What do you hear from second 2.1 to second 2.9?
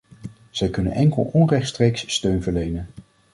steun verlenen.